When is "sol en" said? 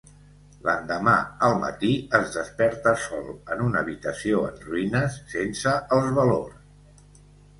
3.03-3.61